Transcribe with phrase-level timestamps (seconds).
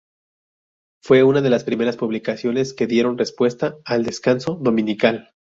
[1.03, 5.29] Fue una de las primeras publicaciones que dieron respuesta al descanso dominical.